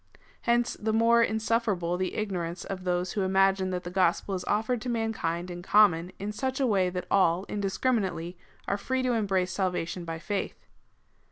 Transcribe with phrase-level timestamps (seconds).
[0.49, 4.43] Hence the more insuf ferable the ignorance of those who imagine that the gospel is
[4.45, 8.35] offered to mankind in common in such a way that all indiscriminately
[8.67, 10.65] are free^ to embrace salvation by faith.